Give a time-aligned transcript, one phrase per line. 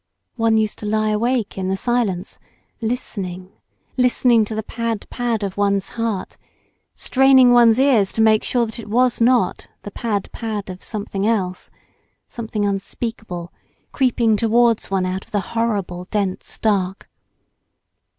[0.35, 2.39] One used to lie awake in the silence,
[2.81, 3.51] listening,
[3.97, 6.39] listening to the pad pad of one's heart,
[6.95, 11.27] straining one's ears to make sure that it was not the pad pad of something
[11.27, 11.69] else,
[12.27, 13.53] something unspeakable
[13.91, 17.07] creeping towards one out of the horrible dense dark.